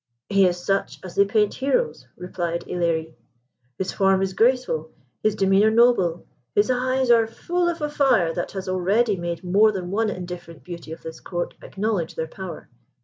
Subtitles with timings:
[0.29, 3.13] "He is such as they paint heroes," replied Ilerie.
[3.77, 4.89] "His form is graceful;
[5.21, 9.71] his demeanour noble; his eyes are full of a fire that has already made more
[9.71, 12.67] than one indifferent beauty at this Court acknowledge their power.